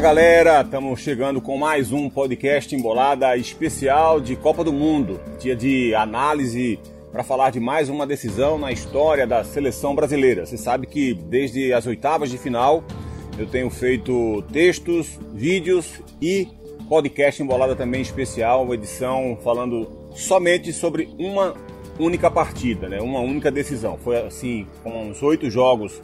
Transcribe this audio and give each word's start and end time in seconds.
Galera, 0.00 0.62
estamos 0.62 0.98
chegando 1.00 1.42
com 1.42 1.58
mais 1.58 1.92
um 1.92 2.08
podcast 2.08 2.74
Embolada 2.74 3.36
especial 3.36 4.18
de 4.18 4.34
Copa 4.34 4.64
do 4.64 4.72
Mundo, 4.72 5.20
dia 5.38 5.54
de 5.54 5.94
análise 5.94 6.80
para 7.12 7.22
falar 7.22 7.50
de 7.50 7.60
mais 7.60 7.90
uma 7.90 8.06
decisão 8.06 8.58
na 8.58 8.72
história 8.72 9.26
da 9.26 9.44
seleção 9.44 9.94
brasileira. 9.94 10.46
Você 10.46 10.56
sabe 10.56 10.86
que 10.86 11.12
desde 11.12 11.74
as 11.74 11.86
oitavas 11.86 12.30
de 12.30 12.38
final 12.38 12.82
eu 13.38 13.46
tenho 13.46 13.68
feito 13.68 14.42
textos, 14.50 15.18
vídeos 15.34 16.00
e 16.20 16.48
podcast 16.88 17.42
Embolada 17.42 17.76
também 17.76 18.00
especial, 18.00 18.64
uma 18.64 18.76
edição 18.76 19.36
falando 19.44 19.86
somente 20.14 20.72
sobre 20.72 21.10
uma 21.18 21.52
única 21.98 22.30
partida, 22.30 22.88
né? 22.88 23.02
uma 23.02 23.20
única 23.20 23.50
decisão. 23.50 23.98
Foi 23.98 24.16
assim, 24.16 24.66
com 24.82 25.10
os 25.10 25.22
oito 25.22 25.50
jogos 25.50 26.00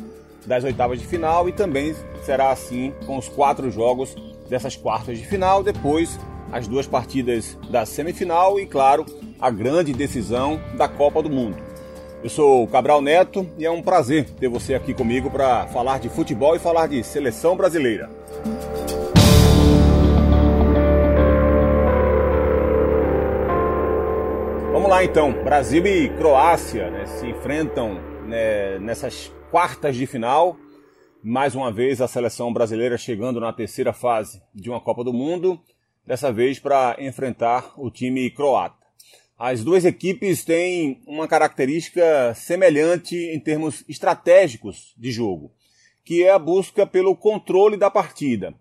das 0.47 0.65
oitavas 0.65 1.01
de 1.01 1.07
final 1.07 1.49
e 1.49 1.53
também 1.53 1.95
será 2.23 2.51
assim 2.51 2.93
com 3.07 3.19
os 3.19 3.29
quatro 3.29 3.71
jogos 3.71 4.15
dessas 4.49 4.77
quartas 4.77 5.19
de 5.19 5.27
final, 5.27 5.63
depois 5.63 6.19
as 6.53 6.69
duas 6.69 6.87
partidas 6.87 7.59
da 7.69 7.85
semifinal 7.85 8.59
e, 8.61 8.67
claro, 8.67 9.05
a 9.41 9.51
grande 9.51 9.93
decisão 9.93 10.61
da 10.77 10.89
Copa 10.89 11.23
do 11.23 11.29
Mundo. 11.29 11.57
Eu 12.23 12.31
sou 12.31 12.65
o 12.65 12.67
Cabral 12.67 13.03
Neto 13.03 13.47
e 13.59 13.67
é 13.67 13.71
um 13.71 13.83
prazer 13.83 14.29
ter 14.31 14.49
você 14.49 14.75
aqui 14.75 14.95
comigo 14.95 15.31
para 15.31 15.67
falar 15.67 16.01
de 16.01 16.09
futebol 16.09 16.57
e 16.57 16.59
falar 16.59 16.87
de 16.89 17.03
seleção 17.03 17.57
brasileira. 17.57 18.09
Vamos 24.73 24.91
lá 24.91 25.05
então, 25.05 25.33
Brasil 25.45 25.87
e 25.87 26.09
Croácia 26.11 26.91
né, 26.91 27.07
se 27.07 27.27
enfrentam 27.27 28.01
né, 28.27 28.79
nessas 28.79 29.33
quartas 29.51 29.97
de 29.97 30.07
final. 30.07 30.57
Mais 31.23 31.55
uma 31.55 31.73
vez 31.73 32.01
a 32.01 32.09
seleção 32.09 32.53
brasileira 32.53 32.97
chegando 32.97 33.41
na 33.41 33.53
terceira 33.53 33.93
fase 33.93 34.41
de 34.55 34.69
uma 34.71 34.81
Copa 34.81 35.03
do 35.03 35.13
Mundo, 35.13 35.61
dessa 36.07 36.33
vez 36.33 36.59
para 36.59 36.97
enfrentar 37.01 37.73
o 37.77 37.91
time 37.91 38.31
croata. 38.31 38.87
As 39.39 39.63
duas 39.63 39.85
equipes 39.85 40.45
têm 40.45 41.03
uma 41.07 41.29
característica 41.29 42.33
semelhante 42.35 43.17
em 43.17 43.39
termos 43.39 43.85
estratégicos 43.89 44.95
de 44.97 45.11
jogo, 45.11 45.53
que 46.05 46.23
é 46.23 46.31
a 46.31 46.39
busca 46.39 46.87
pelo 46.87 47.17
controle 47.17 47.77
da 47.77 47.91
partida, 47.91 48.55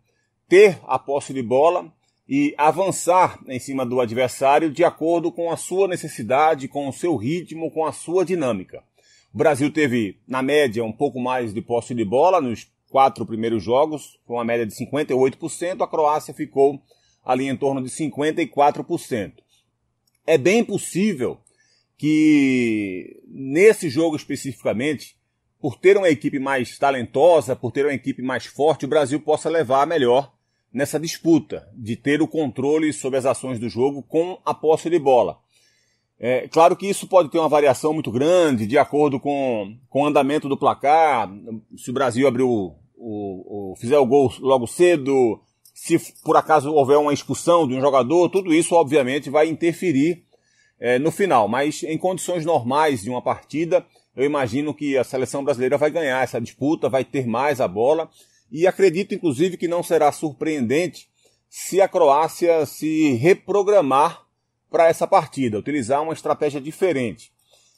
ter 0.50 0.80
a 0.86 1.00
posse 1.00 1.34
de 1.34 1.42
bola 1.42 1.92
e 2.28 2.54
avançar 2.58 3.40
em 3.48 3.60
cima 3.60 3.86
do 3.86 4.02
adversário 4.02 4.72
de 4.72 4.84
acordo 4.84 5.32
com 5.32 5.52
a 5.52 5.58
sua 5.58 5.88
necessidade, 5.88 6.68
com 6.68 6.90
o 6.90 6.94
seu 6.94 7.16
ritmo, 7.16 7.72
com 7.72 7.86
a 7.86 7.92
sua 7.92 8.26
dinâmica. 8.26 8.84
O 9.36 9.38
Brasil 9.38 9.70
teve, 9.70 10.18
na 10.26 10.42
média, 10.42 10.82
um 10.82 10.94
pouco 10.94 11.20
mais 11.20 11.54
de 11.54 11.62
posse 11.62 11.94
de 11.94 12.06
bola 12.06 12.40
nos 12.40 12.72
quatro 12.90 13.26
primeiros 13.26 13.62
jogos, 13.62 14.18
com 14.26 14.36
uma 14.36 14.46
média 14.46 14.66
de 14.66 14.74
58%. 14.74 15.82
A 15.82 15.88
Croácia 15.90 16.34
ficou 16.34 16.82
ali 17.22 17.50
em 17.50 17.58
torno 17.58 17.84
de 17.84 17.90
54%. 17.90 19.34
É 20.26 20.38
bem 20.38 20.64
possível 20.64 21.38
que 21.98 23.22
nesse 23.28 23.90
jogo 23.90 24.16
especificamente, 24.16 25.18
por 25.60 25.78
ter 25.78 25.98
uma 25.98 26.08
equipe 26.08 26.40
mais 26.40 26.78
talentosa, 26.78 27.58
por 27.58 27.74
ter 27.74 27.86
uma 27.86 27.94
equipe 27.94 28.22
mais 28.22 28.46
forte, 28.46 28.86
o 28.86 28.88
Brasil 28.88 29.20
possa 29.20 29.50
levar 29.50 29.86
melhor 29.86 30.34
nessa 30.72 30.98
disputa 30.98 31.70
de 31.74 31.98
ter 31.98 32.22
o 32.22 32.28
controle 32.28 32.94
sobre 32.94 33.20
as 33.20 33.26
ações 33.26 33.60
do 33.60 33.68
jogo 33.68 34.02
com 34.02 34.40
a 34.46 34.54
posse 34.54 34.90
de 34.90 34.98
bola. 34.98 35.44
É, 36.20 36.48
claro 36.48 36.76
que 36.76 36.88
isso 36.88 37.08
pode 37.08 37.30
ter 37.30 37.40
uma 37.40 37.50
variação 37.50 37.94
muito 37.94 38.12
grande 38.12 38.66
de 38.66 38.78
acordo 38.78 39.20
com, 39.20 39.76
com 39.90 40.04
o 40.04 40.06
andamento 40.06 40.48
do 40.48 40.58
placar. 40.58 41.30
Se 41.78 41.90
o 41.90 41.94
Brasil 41.94 42.28
abrir 42.28 42.44
o, 42.44 42.74
o, 42.96 43.72
o, 43.72 43.76
fizer 43.76 43.98
o 43.98 44.06
gol 44.06 44.32
logo 44.40 44.66
cedo, 44.66 45.42
se 45.74 46.00
por 46.24 46.38
acaso 46.38 46.74
houver 46.74 46.98
uma 46.98 47.14
expulsão 47.14 47.68
de 47.68 47.76
um 47.76 47.82
jogador, 47.82 48.30
tudo 48.30 48.54
isso 48.54 48.76
obviamente 48.76 49.30
vai 49.30 49.48
interferir 49.50 50.24
é, 50.80 50.98
no 50.98 51.12
final. 51.12 51.48
Mas 51.48 51.84
em 51.84 51.98
condições 51.98 52.46
normais 52.46 53.02
de 53.02 53.10
uma 53.10 53.22
partida, 53.22 53.86
eu 54.16 54.24
imagino 54.24 54.74
que 54.74 54.98
a 54.98 55.04
seleção 55.04 55.44
brasileira 55.44 55.78
vai 55.78 55.92
ganhar 55.92 56.24
essa 56.24 56.40
disputa, 56.40 56.88
vai 56.88 57.04
ter 57.04 57.28
mais 57.28 57.60
a 57.60 57.68
bola. 57.68 58.10
E 58.50 58.66
acredito, 58.66 59.14
inclusive, 59.14 59.58
que 59.58 59.68
não 59.68 59.84
será 59.84 60.12
surpreendente 60.14 61.10
se 61.50 61.82
a 61.82 61.88
Croácia 61.88 62.66
se 62.66 63.14
reprogramar 63.14 64.25
para 64.70 64.88
essa 64.88 65.08
partida, 65.08 65.60
utilizar 65.60 66.02
uma 66.02 66.14
estratégia 66.14 66.60
diferente. 66.60 67.32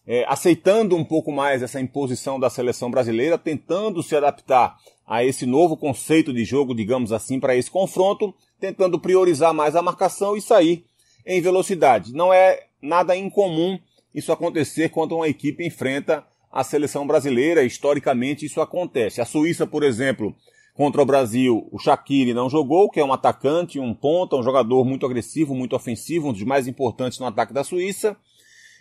É, 0.05 0.25
aceitando 0.27 0.95
um 0.95 1.03
pouco 1.03 1.31
mais 1.31 1.61
essa 1.61 1.81
imposição 1.81 2.39
da 2.39 2.49
seleção 2.49 2.89
brasileira, 2.89 3.37
tentando 3.37 4.01
se 4.01 4.15
adaptar 4.15 4.77
a 5.05 5.23
esse 5.23 5.45
novo 5.45 5.75
conceito 5.75 6.33
de 6.33 6.45
jogo, 6.45 6.73
digamos 6.73 7.11
assim, 7.11 7.39
para 7.39 7.55
esse 7.55 7.69
confronto, 7.69 8.33
tentando 8.59 8.99
priorizar 8.99 9.53
mais 9.53 9.75
a 9.75 9.81
marcação 9.81 10.35
e 10.35 10.41
sair 10.41 10.85
em 11.25 11.41
velocidade. 11.41 12.13
Não 12.13 12.33
é 12.33 12.67
nada 12.81 13.15
incomum 13.15 13.77
isso 14.13 14.31
acontecer 14.31 14.89
quando 14.89 15.15
uma 15.15 15.27
equipe 15.27 15.65
enfrenta 15.65 16.25
a 16.51 16.63
seleção 16.63 17.05
brasileira. 17.05 17.63
Historicamente, 17.63 18.45
isso 18.45 18.61
acontece. 18.61 19.21
A 19.21 19.25
Suíça, 19.25 19.67
por 19.67 19.83
exemplo, 19.83 20.35
Contra 20.77 21.01
o 21.01 21.05
Brasil, 21.07 21.67
o 21.71 21.79
Shaqiri 21.79 22.35
não 22.35 22.51
jogou, 22.51 22.87
que 22.87 22.99
é 22.99 23.03
um 23.03 23.11
atacante, 23.11 23.79
um 23.79 23.95
ponta, 23.95 24.35
um 24.35 24.43
jogador 24.43 24.85
muito 24.85 25.07
agressivo, 25.07 25.55
muito 25.55 25.75
ofensivo, 25.75 26.29
um 26.29 26.31
dos 26.31 26.43
mais 26.43 26.67
importantes 26.67 27.17
no 27.17 27.25
ataque 27.25 27.51
da 27.51 27.63
Suíça. 27.63 28.15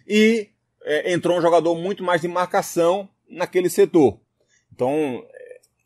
E 0.06 0.50
é, 0.84 1.14
entrou 1.14 1.38
um 1.38 1.40
jogador 1.40 1.74
muito 1.74 2.04
mais 2.04 2.20
de 2.20 2.28
marcação 2.28 3.08
naquele 3.26 3.70
setor. 3.70 4.20
Então, 4.70 5.24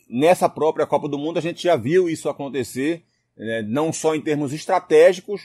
nessa 0.09 0.49
própria 0.49 0.84
Copa 0.84 1.09
do 1.09 1.16
Mundo, 1.16 1.38
a 1.38 1.41
gente 1.41 1.62
já 1.62 1.76
viu 1.76 2.10
isso 2.10 2.28
acontecer, 2.28 3.04
né, 3.37 3.62
não 3.62 3.93
só 3.93 4.12
em 4.16 4.20
termos 4.20 4.53
estratégicos, 4.53 5.43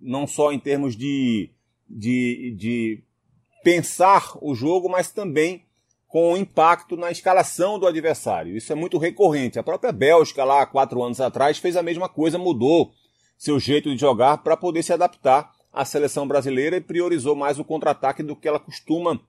não 0.00 0.24
só 0.24 0.52
em 0.52 0.60
termos 0.60 0.94
de, 0.96 1.50
de, 1.90 2.54
de 2.56 3.02
pensar 3.64 4.38
o 4.40 4.54
jogo, 4.54 4.88
mas 4.88 5.10
também 5.10 5.65
com 6.06 6.36
impacto 6.36 6.96
na 6.96 7.10
escalação 7.10 7.78
do 7.78 7.86
adversário. 7.86 8.56
Isso 8.56 8.72
é 8.72 8.76
muito 8.76 8.98
recorrente. 8.98 9.58
A 9.58 9.62
própria 9.62 9.92
Bélgica, 9.92 10.44
lá 10.44 10.64
quatro 10.64 11.02
anos 11.02 11.20
atrás, 11.20 11.58
fez 11.58 11.76
a 11.76 11.82
mesma 11.82 12.08
coisa, 12.08 12.38
mudou 12.38 12.92
seu 13.36 13.58
jeito 13.58 13.90
de 13.90 14.00
jogar 14.00 14.38
para 14.38 14.56
poder 14.56 14.82
se 14.82 14.92
adaptar 14.92 15.52
à 15.72 15.84
seleção 15.84 16.26
brasileira 16.26 16.76
e 16.76 16.80
priorizou 16.80 17.34
mais 17.34 17.58
o 17.58 17.64
contra-ataque 17.64 18.22
do 18.22 18.36
que 18.36 18.48
ela 18.48 18.58
costuma 18.58 19.20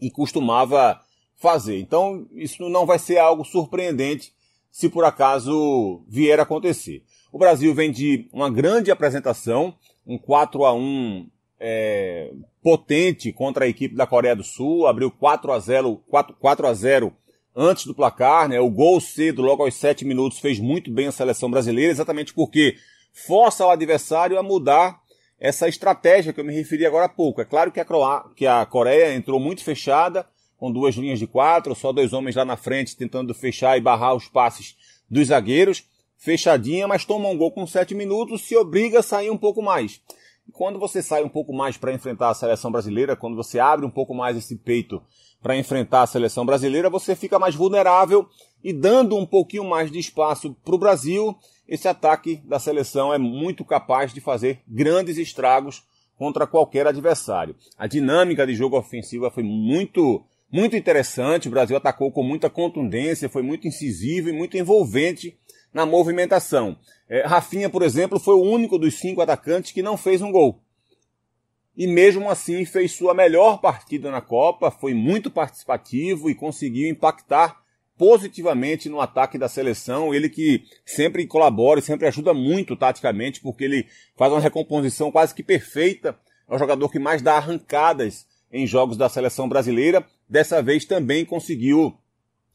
e 0.00 0.10
costumava 0.10 1.00
fazer. 1.36 1.78
Então, 1.78 2.26
isso 2.32 2.68
não 2.68 2.84
vai 2.84 2.98
ser 2.98 3.18
algo 3.18 3.44
surpreendente 3.44 4.32
se 4.70 4.90
por 4.90 5.04
acaso 5.04 6.04
vier 6.06 6.38
a 6.38 6.42
acontecer. 6.42 7.02
O 7.32 7.38
Brasil 7.38 7.74
vem 7.74 7.90
de 7.90 8.28
uma 8.32 8.50
grande 8.50 8.90
apresentação, 8.90 9.74
um 10.06 10.18
4 10.18 10.64
a 10.64 10.74
1 10.74 11.30
é, 11.58 12.30
potente 12.66 13.32
contra 13.32 13.64
a 13.64 13.68
equipe 13.68 13.94
da 13.94 14.08
Coreia 14.08 14.34
do 14.34 14.42
Sul, 14.42 14.88
abriu 14.88 15.08
4 15.08 15.52
a 15.52 15.58
0, 15.60 16.02
4, 16.10 16.34
4 16.34 16.66
a 16.66 16.74
0 16.74 17.12
antes 17.54 17.86
do 17.86 17.94
placar, 17.94 18.48
né? 18.48 18.58
O 18.58 18.68
gol 18.68 19.00
cedo, 19.00 19.40
logo 19.40 19.62
aos 19.62 19.76
7 19.76 20.04
minutos, 20.04 20.40
fez 20.40 20.58
muito 20.58 20.90
bem 20.90 21.06
a 21.06 21.12
seleção 21.12 21.48
brasileira, 21.48 21.92
exatamente 21.92 22.34
porque 22.34 22.74
força 23.12 23.64
o 23.64 23.70
adversário 23.70 24.36
a 24.36 24.42
mudar 24.42 25.00
essa 25.38 25.68
estratégia 25.68 26.32
que 26.32 26.40
eu 26.40 26.44
me 26.44 26.52
referi 26.52 26.84
agora 26.84 27.04
há 27.04 27.08
pouco. 27.08 27.40
É 27.40 27.44
claro 27.44 27.70
que 27.70 27.78
a, 27.78 27.84
Croá 27.84 28.28
que 28.34 28.48
a 28.48 28.66
Coreia 28.66 29.14
entrou 29.14 29.38
muito 29.38 29.62
fechada, 29.62 30.26
com 30.58 30.72
duas 30.72 30.96
linhas 30.96 31.20
de 31.20 31.26
quatro, 31.28 31.72
só 31.72 31.92
dois 31.92 32.12
homens 32.12 32.34
lá 32.34 32.44
na 32.44 32.56
frente 32.56 32.96
tentando 32.96 33.32
fechar 33.32 33.78
e 33.78 33.80
barrar 33.80 34.16
os 34.16 34.26
passes 34.26 34.76
dos 35.08 35.28
zagueiros, 35.28 35.84
fechadinha, 36.18 36.88
mas 36.88 37.04
toma 37.04 37.28
um 37.28 37.38
gol 37.38 37.52
com 37.52 37.64
7 37.64 37.94
minutos, 37.94 38.42
se 38.42 38.56
obriga 38.56 38.98
a 38.98 39.04
sair 39.04 39.30
um 39.30 39.38
pouco 39.38 39.62
mais 39.62 40.00
quando 40.52 40.78
você 40.78 41.02
sai 41.02 41.22
um 41.22 41.28
pouco 41.28 41.52
mais 41.52 41.76
para 41.76 41.92
enfrentar 41.92 42.30
a 42.30 42.34
seleção 42.34 42.70
brasileira, 42.70 43.16
quando 43.16 43.36
você 43.36 43.58
abre 43.58 43.84
um 43.84 43.90
pouco 43.90 44.14
mais 44.14 44.36
esse 44.36 44.56
peito 44.56 45.02
para 45.42 45.56
enfrentar 45.56 46.02
a 46.02 46.06
seleção 46.06 46.46
brasileira, 46.46 46.90
você 46.90 47.14
fica 47.14 47.38
mais 47.38 47.54
vulnerável 47.54 48.28
e 48.64 48.72
dando 48.72 49.16
um 49.16 49.26
pouquinho 49.26 49.64
mais 49.64 49.90
de 49.90 49.98
espaço 49.98 50.56
para 50.64 50.74
o 50.74 50.78
Brasil, 50.78 51.36
esse 51.68 51.86
ataque 51.88 52.36
da 52.44 52.58
seleção 52.58 53.12
é 53.12 53.18
muito 53.18 53.64
capaz 53.64 54.12
de 54.12 54.20
fazer 54.20 54.60
grandes 54.66 55.18
estragos 55.18 55.84
contra 56.16 56.46
qualquer 56.46 56.86
adversário. 56.86 57.54
A 57.76 57.86
dinâmica 57.86 58.46
de 58.46 58.54
jogo 58.54 58.78
ofensiva 58.78 59.30
foi 59.30 59.42
muito 59.42 60.24
muito 60.50 60.76
interessante. 60.76 61.48
O 61.48 61.50
Brasil 61.50 61.76
atacou 61.76 62.10
com 62.10 62.22
muita 62.22 62.48
contundência, 62.48 63.28
foi 63.28 63.42
muito 63.42 63.66
incisivo 63.66 64.28
e 64.28 64.32
muito 64.32 64.56
envolvente 64.56 65.36
na 65.76 65.84
movimentação. 65.84 66.74
É, 67.06 67.26
Rafinha, 67.26 67.68
por 67.68 67.82
exemplo, 67.82 68.18
foi 68.18 68.34
o 68.34 68.40
único 68.40 68.78
dos 68.78 68.94
cinco 68.94 69.20
atacantes 69.20 69.72
que 69.72 69.82
não 69.82 69.94
fez 69.98 70.22
um 70.22 70.32
gol. 70.32 70.58
e 71.76 71.86
mesmo 71.86 72.30
assim 72.30 72.64
fez 72.64 72.92
sua 72.92 73.12
melhor 73.12 73.60
partida 73.60 74.10
na 74.10 74.22
Copa, 74.22 74.70
foi 74.70 74.94
muito 74.94 75.30
participativo 75.30 76.30
e 76.30 76.34
conseguiu 76.34 76.88
impactar 76.88 77.60
positivamente 77.98 78.88
no 78.88 79.02
ataque 79.02 79.36
da 79.36 79.50
seleção. 79.50 80.14
Ele 80.14 80.30
que 80.30 80.64
sempre 80.86 81.26
colabora 81.26 81.78
e 81.78 81.82
sempre 81.82 82.06
ajuda 82.06 82.32
muito 82.32 82.74
taticamente, 82.74 83.42
porque 83.42 83.64
ele 83.64 83.86
faz 84.16 84.32
uma 84.32 84.40
recomposição 84.40 85.12
quase 85.12 85.34
que 85.34 85.42
perfeita. 85.42 86.18
É 86.48 86.54
o 86.54 86.58
jogador 86.58 86.88
que 86.90 86.98
mais 86.98 87.20
dá 87.20 87.36
arrancadas 87.36 88.26
em 88.50 88.66
jogos 88.66 88.96
da 88.96 89.10
seleção 89.10 89.46
brasileira. 89.46 90.02
Dessa 90.26 90.62
vez 90.62 90.86
também 90.86 91.26
conseguiu 91.26 91.94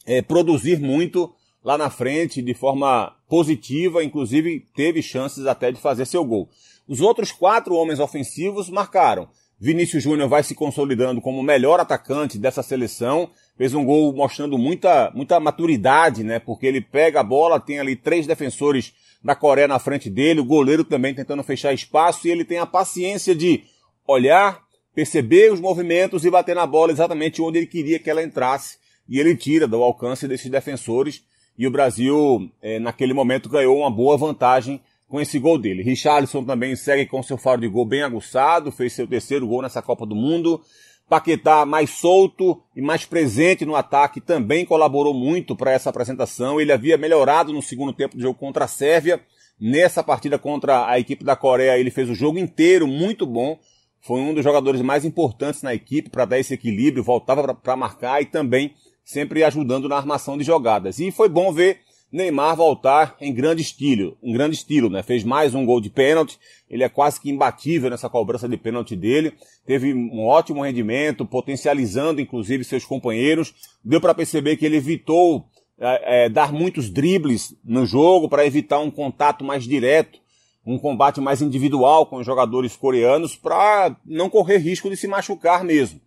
é, 0.08 0.24
produzir 0.24 0.80
muito 0.80 1.32
lá 1.64 1.78
na 1.78 1.90
frente 1.90 2.42
de 2.42 2.54
forma 2.54 3.16
positiva, 3.28 4.04
inclusive 4.04 4.66
teve 4.76 5.02
chances 5.02 5.46
até 5.46 5.72
de 5.72 5.80
fazer 5.80 6.06
seu 6.06 6.24
gol. 6.26 6.50
Os 6.88 7.00
outros 7.00 7.32
quatro 7.32 7.76
homens 7.76 8.00
ofensivos 8.00 8.70
marcaram. 8.70 9.30
Vinícius 9.60 10.02
Júnior 10.02 10.28
vai 10.28 10.42
se 10.42 10.56
consolidando 10.56 11.22
como 11.22 11.40
o 11.40 11.44
melhor 11.44 11.80
atacante 11.80 12.40
dessa 12.40 12.64
seleção. 12.64 13.30
Fez 13.56 13.76
um 13.76 13.86
gol 13.86 14.12
mostrando 14.12 14.58
muita, 14.58 15.12
muita 15.14 15.40
maturidade, 15.40 16.24
né? 16.24 16.40
Porque 16.40 16.66
ele 16.66 16.82
pega 16.82 17.20
a 17.20 17.24
bola, 17.24 17.60
tem 17.60 17.80
ali 17.80 17.96
três 17.96 18.26
defensores 18.26 18.92
da 19.24 19.36
Coreia 19.36 19.68
na 19.68 19.78
frente 19.78 20.10
dele, 20.10 20.40
o 20.40 20.46
goleiro 20.46 20.84
também 20.84 21.14
tentando 21.14 21.44
fechar 21.44 21.72
espaço 21.72 22.28
e 22.28 22.32
ele 22.32 22.44
tem 22.44 22.58
a 22.58 22.66
paciência 22.66 23.36
de 23.36 23.64
olhar, 24.08 24.64
perceber 24.96 25.54
os 25.54 25.60
movimentos 25.60 26.26
e 26.26 26.32
bater 26.32 26.56
na 26.56 26.66
bola 26.66 26.92
exatamente 26.92 27.40
onde 27.40 27.60
ele 27.60 27.68
queria 27.68 28.00
que 28.00 28.10
ela 28.10 28.24
entrasse. 28.24 28.80
E 29.08 29.20
ele 29.20 29.36
tira 29.36 29.68
do 29.68 29.84
alcance 29.84 30.28
desses 30.28 30.50
defensores 30.50 31.24
e 31.62 31.68
o 31.68 31.70
Brasil, 31.70 32.50
eh, 32.60 32.80
naquele 32.80 33.14
momento, 33.14 33.48
ganhou 33.48 33.78
uma 33.78 33.92
boa 33.92 34.18
vantagem 34.18 34.82
com 35.08 35.22
esse 35.22 35.38
gol 35.38 35.60
dele. 35.60 35.84
Richarlison 35.84 36.44
também 36.44 36.76
segue 36.76 37.06
com 37.06 37.22
seu 37.22 37.38
faro 37.38 37.62
de 37.62 37.68
gol 37.68 37.86
bem 37.86 38.02
aguçado, 38.02 38.72
fez 38.72 38.94
seu 38.94 39.06
terceiro 39.06 39.48
gol 39.48 39.62
nessa 39.62 39.80
Copa 39.80 40.04
do 40.04 40.16
Mundo. 40.16 40.60
Paquetá 41.08 41.64
mais 41.64 41.92
solto 41.92 42.60
e 42.76 42.82
mais 42.82 43.06
presente 43.06 43.64
no 43.64 43.76
ataque 43.76 44.20
também 44.20 44.66
colaborou 44.66 45.14
muito 45.14 45.56
para 45.56 45.72
essa 45.72 45.92
apresentação. 45.92 46.60
Ele 46.60 46.72
havia 46.72 46.98
melhorado 46.98 47.54
no 47.54 47.62
segundo 47.62 47.94
tempo 47.94 48.16
do 48.16 48.22
jogo 48.24 48.40
contra 48.40 48.66
a 48.66 48.68
Sérvia. 48.68 49.22
Nessa 49.60 50.04
partida 50.04 50.40
contra 50.40 50.88
a 50.88 50.98
equipe 50.98 51.24
da 51.24 51.36
Coreia, 51.36 51.78
ele 51.78 51.92
fez 51.92 52.10
o 52.10 52.16
jogo 52.16 52.40
inteiro 52.40 52.88
muito 52.88 53.24
bom. 53.24 53.60
Foi 54.00 54.20
um 54.20 54.34
dos 54.34 54.44
jogadores 54.44 54.82
mais 54.82 55.06
importantes 55.06 55.62
na 55.62 55.76
equipe 55.76 56.10
para 56.10 56.26
dar 56.26 56.40
esse 56.40 56.56
equilíbrio, 56.56 57.04
voltava 57.04 57.54
para 57.54 57.76
marcar 57.76 58.20
e 58.20 58.26
também 58.26 58.74
sempre 59.04 59.44
ajudando 59.44 59.90
na 59.90 59.98
armação 59.98 60.38
de 60.38 60.44
jogadas. 60.44 61.00
E 61.00 61.12
foi 61.12 61.30
bom 61.30 61.52
ver 61.52 61.80
Neymar 62.12 62.58
voltar 62.58 63.16
em 63.22 63.34
grande 63.34 63.62
estilo, 63.62 64.18
em 64.22 64.34
grande 64.34 64.56
estilo, 64.56 64.90
né? 64.90 65.02
Fez 65.02 65.24
mais 65.24 65.56
um 65.56 65.66
gol 65.66 65.80
de 65.80 65.90
pênalti, 65.90 66.38
ele 66.70 66.84
é 66.84 66.90
quase 66.90 67.22
que 67.22 67.30
imbatível 67.30 67.90
nessa 67.90 68.10
cobrança 68.10 68.50
de 68.50 68.58
pênalti 68.58 68.98
dele, 68.98 69.34
teve 69.66 69.94
um 69.94 70.26
ótimo 70.26 70.62
rendimento, 70.62 71.26
potencializando 71.26 72.20
inclusive 72.20 72.66
seus 72.66 72.84
companheiros, 72.84 73.54
deu 73.84 74.02
para 74.02 74.14
perceber 74.14 74.58
que 74.58 74.66
ele 74.66 74.76
evitou 74.76 75.46
é, 75.80 76.26
é, 76.26 76.30
dar 76.30 76.52
muitos 76.52 76.90
dribles 76.90 77.56
no 77.64 77.86
jogo 77.86 78.28
para 78.28 78.46
evitar 78.46 78.80
um 78.80 78.92
contato 78.92 79.46
mais 79.46 79.64
direto, 79.64 80.20
um 80.66 80.78
combate 80.78 81.22
mais 81.22 81.42
individual 81.42 82.06
com 82.06 82.18
os 82.18 82.26
jogadores 82.26 82.76
coreanos 82.76 83.38
para 83.38 83.96
não 84.06 84.30
correr 84.30 84.58
risco 84.58 84.90
de 84.90 84.98
se 84.98 85.08
machucar 85.08 85.64
mesmo. 85.64 86.00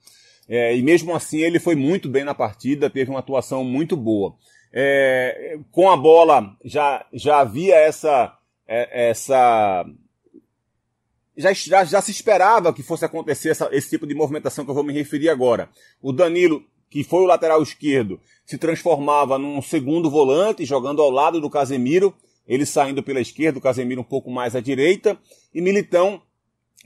É, 0.48 0.76
e 0.76 0.82
mesmo 0.82 1.14
assim 1.14 1.40
ele 1.40 1.58
foi 1.58 1.74
muito 1.74 2.08
bem 2.08 2.24
na 2.24 2.34
partida, 2.34 2.90
teve 2.90 3.10
uma 3.10 3.20
atuação 3.20 3.64
muito 3.64 3.96
boa. 3.96 4.34
É, 4.72 5.58
com 5.70 5.90
a 5.90 5.96
bola 5.96 6.56
já, 6.64 7.06
já 7.12 7.38
havia 7.38 7.76
essa, 7.76 8.36
é, 8.66 9.10
essa 9.10 9.86
já, 11.36 11.52
já, 11.52 11.84
já, 11.84 12.00
se 12.00 12.10
esperava 12.10 12.72
que 12.72 12.82
fosse 12.82 13.04
acontecer 13.04 13.50
essa, 13.50 13.68
esse 13.72 13.90
tipo 13.90 14.06
de 14.06 14.14
movimentação 14.14 14.64
que 14.64 14.70
eu 14.70 14.74
vou 14.74 14.84
me 14.84 14.92
referir 14.92 15.28
agora. 15.28 15.68
O 16.02 16.12
Danilo, 16.12 16.64
que 16.90 17.02
foi 17.02 17.20
o 17.20 17.26
lateral 17.26 17.62
esquerdo, 17.62 18.20
se 18.44 18.58
transformava 18.58 19.38
num 19.38 19.62
segundo 19.62 20.10
volante, 20.10 20.64
jogando 20.64 21.00
ao 21.00 21.10
lado 21.10 21.40
do 21.40 21.50
Casemiro, 21.50 22.14
ele 22.46 22.66
saindo 22.66 23.02
pela 23.02 23.20
esquerda, 23.20 23.58
o 23.58 23.62
Casemiro 23.62 24.00
um 24.00 24.04
pouco 24.04 24.30
mais 24.30 24.54
à 24.54 24.60
direita, 24.60 25.18
e 25.54 25.60
Militão 25.60 26.20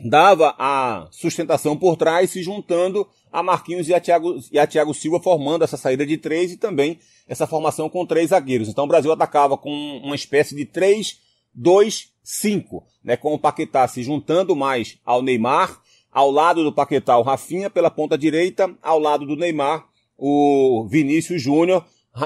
dava 0.05 0.55
a 0.59 1.09
sustentação 1.11 1.75
por 1.77 1.97
trás, 1.97 2.31
se 2.31 2.43
juntando 2.43 3.07
a 3.33 3.43
Marquinhos 3.43 3.89
e 3.89 3.95
a 3.95 4.01
Thiago, 4.01 4.39
e 4.51 4.59
a 4.59 4.67
Thiago 4.67 4.95
Silva, 4.95 5.21
formando 5.21 5.63
essa 5.65 5.77
saída 5.77 6.07
de 6.07 6.17
três 6.17 6.51
e 6.53 6.57
também 6.57 6.99
essa 7.27 7.47
formação 7.47 7.91
com 7.91 8.07
três 8.07 8.31
zagueiros. 8.31 8.69
Então 8.69 8.85
o 8.85 8.89
Brasil 8.89 9.13
atacava 9.13 9.59
com 9.59 9.71
uma 10.03 10.15
espécie 10.15 10.55
de 10.55 10.65
3-2-5, 10.67 12.83
né, 13.03 13.17
com 13.17 13.35
o 13.35 13.39
Paquetá 13.39 13.89
se 13.89 14.03
juntando 14.03 14.57
mais 14.57 14.99
ao 15.05 15.21
Neymar, 15.23 15.81
ao 16.11 16.31
lado 16.31 16.65
do 16.65 16.73
Paquetá 16.73 17.19
o 17.19 17.23
Rafinha 17.23 17.69
pela 17.69 17.91
ponta 17.91 18.17
direita, 18.17 18.75
ao 18.83 18.99
lado 18.99 19.27
do 19.27 19.37
Neymar 19.37 19.87
o 20.17 20.87
Vinícius 20.91 21.43
Júnior, 21.43 21.85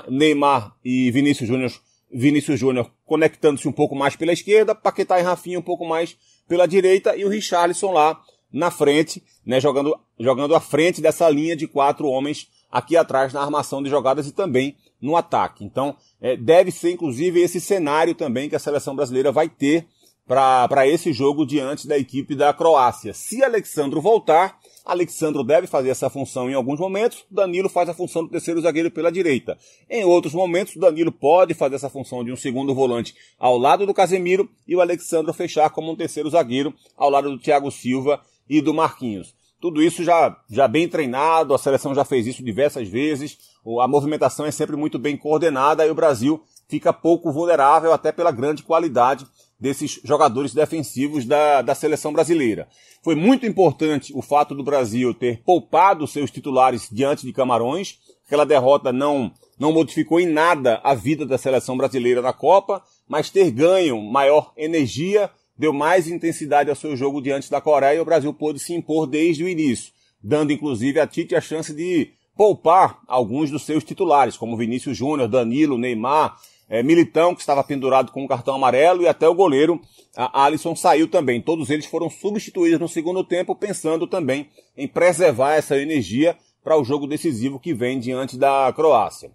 Neymar 0.09 0.77
e 0.85 1.11
Vinícius 1.11 1.49
Júnior, 1.49 1.73
Vinícius 2.11 2.59
Júnior 2.59 2.91
conectando-se 3.05 3.69
um 3.69 3.73
pouco 3.73 3.95
mais 3.95 4.17
pela 4.17 4.33
esquerda, 4.33 4.75
Paquetá 4.75 5.19
e 5.19 5.23
Rafinha 5.23 5.59
um 5.59 5.63
pouco 5.63 5.85
mais 5.85 6.17
pela 6.49 6.67
direita 6.67 7.17
e 7.17 7.25
o 7.25 7.29
Richarlison 7.29 7.93
lá 7.93 8.21
na 8.53 8.71
frente, 8.71 9.23
né, 9.47 9.61
jogando, 9.61 9.99
jogando 10.19 10.55
à 10.55 10.61
frente 10.61 11.01
dessa 11.01 11.29
linha 11.29 11.57
de 11.57 11.67
quatro 11.67 12.07
homens 12.07 12.49
aqui 12.71 12.97
atrás 12.97 13.33
na 13.33 13.41
armação 13.41 13.83
de 13.83 13.89
jogadas 13.89 14.27
e 14.27 14.33
também 14.33 14.77
no 15.01 15.17
ataque. 15.17 15.65
Então, 15.65 15.97
é, 16.21 16.37
deve 16.37 16.71
ser 16.71 16.93
inclusive 16.93 17.41
esse 17.41 17.61
cenário 17.61 18.15
também 18.15 18.49
que 18.49 18.57
a 18.57 18.61
seleção 18.61 18.95
brasileira 18.95 19.33
vai 19.33 19.49
ter 19.49 19.87
para 20.27 20.87
esse 20.87 21.13
jogo 21.13 21.45
diante 21.45 21.89
da 21.89 21.99
equipe 21.99 22.35
da 22.35 22.53
Croácia. 22.53 23.13
Se 23.13 23.43
Alexandro 23.43 24.01
voltar, 24.01 24.59
Alexandro 24.85 25.45
deve 25.45 25.67
fazer 25.67 25.91
essa 25.91 26.11
função 26.11 26.51
em 26.51 26.55
alguns 26.55 26.81
momentos, 26.81 27.25
Danilo 27.31 27.69
faz 27.69 27.89
a 27.89 27.95
função 27.95 28.25
do 28.25 28.31
terceiro 28.31 28.61
zagueiro 28.61 28.91
pela 28.91 29.13
direita. 29.13 29.57
Em 29.89 30.05
outros 30.05 30.35
momentos, 30.35 30.77
Danilo 30.77 31.13
pode 31.13 31.55
fazer 31.55 31.77
essa 31.77 31.89
função 31.89 32.25
de 32.25 32.33
um 32.33 32.37
segundo 32.37 32.75
volante 32.75 33.15
ao 33.39 33.57
lado 33.57 33.87
do 33.87 33.95
Casemiro 33.95 34.49
e 34.67 34.75
o 34.75 34.81
Alexandro 34.81 35.33
fechar 35.33 35.71
como 35.71 35.93
um 35.93 35.97
terceiro 35.97 36.29
zagueiro 36.31 36.75
ao 36.97 37.09
lado 37.09 37.31
do 37.31 37.39
Thiago 37.39 37.71
Silva 37.71 38.21
e 38.49 38.61
do 38.61 38.75
Marquinhos. 38.75 39.35
Tudo 39.61 39.81
isso 39.81 40.03
já, 40.03 40.37
já 40.51 40.67
bem 40.67 40.89
treinado, 40.89 41.55
a 41.55 41.59
seleção 41.59 41.95
já 41.95 42.05
fez 42.05 42.27
isso 42.27 42.43
diversas 42.43 42.89
vezes, 42.89 43.39
a 43.81 43.87
movimentação 43.87 44.45
é 44.45 44.51
sempre 44.51 44.75
muito 44.75 44.99
bem 44.99 45.17
coordenada 45.17 45.87
e 45.87 45.91
o 45.91 45.95
Brasil 45.95 46.43
fica 46.69 46.93
pouco 46.93 47.31
vulnerável 47.31 47.93
até 47.93 48.11
pela 48.11 48.33
grande 48.33 48.65
qualidade 48.65 49.25
desses 49.63 50.01
jogadores 50.03 50.53
defensivos 50.53 51.25
da, 51.25 51.63
da 51.63 51.73
seleção 51.73 52.13
brasileira. 52.13 52.67
Foi 53.01 53.15
muito 53.15 53.47
importante 53.47 54.13
o 54.13 54.21
fato 54.21 54.57
do 54.57 54.65
Brasil 54.65 55.15
ter 55.15 55.41
poupado 55.45 56.05
seus 56.05 56.33
titulares 56.33 56.89
diante 56.91 57.25
de 57.25 57.33
Camarões. 57.33 58.01
Aquela 58.27 58.45
derrota 58.45 58.93
não, 58.93 59.31
não 59.57 59.73
modificou 59.73 60.19
em 60.19 60.27
nada 60.27 60.81
a 60.83 60.95
vida 60.95 61.25
da 61.25 61.39
seleção 61.39 61.77
brasileira 61.77 62.21
na 62.21 62.33
Copa, 62.33 62.83
mas 63.09 63.31
ter 63.31 63.53
ganho 63.53 64.03
maior 64.03 64.53
energia 64.57 65.31
deu 65.57 65.73
mais 65.73 66.09
intensidade 66.09 66.69
ao 66.69 66.75
seu 66.75 66.97
jogo 66.97 67.23
diante 67.23 67.49
da 67.49 67.61
Coreia 67.61 67.99
e 67.99 68.01
o 68.01 68.05
Brasil 68.05 68.35
pôde 68.35 68.59
se 68.59 68.75
impor 68.75 69.07
desde 69.07 69.45
o 69.45 69.49
início, 69.49 69.93
dando 70.21 70.53
inclusive 70.53 70.99
a 70.99 71.07
Tite 71.07 71.37
a 71.37 71.41
chance 71.41 71.73
de 71.73 72.11
poupar 72.37 73.01
alguns 73.07 73.49
dos 73.49 73.63
seus 73.63 73.85
titulares, 73.85 74.37
como 74.37 74.57
Vinícius 74.57 74.97
Júnior, 74.97 75.29
Danilo, 75.29 75.79
Neymar, 75.79 76.37
é, 76.73 76.83
Militão, 76.83 77.35
que 77.35 77.43
estava 77.43 77.63
pendurado 77.63 78.11
com 78.13 78.25
um 78.25 78.27
cartão 78.27 78.55
amarelo, 78.55 79.03
e 79.03 79.07
até 79.07 79.29
o 79.29 79.35
goleiro 79.35 79.79
Alisson 80.17 80.75
saiu 80.75 81.07
também. 81.07 81.39
Todos 81.39 81.69
eles 81.69 81.85
foram 81.85 82.09
substituídos 82.09 82.81
no 82.81 82.89
segundo 82.89 83.23
tempo, 83.23 83.55
pensando 83.55 84.07
também 84.07 84.49
em 84.75 84.89
preservar 84.89 85.53
essa 85.53 85.77
energia 85.77 86.35
para 86.65 86.81
o 86.81 86.83
jogo 86.83 87.07
decisivo 87.07 87.61
que 87.61 87.75
vem 87.75 88.01
diante 88.01 88.39
da 88.39 88.73
Croácia. 88.75 89.31